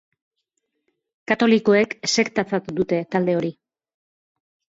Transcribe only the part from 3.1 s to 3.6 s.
talde hori.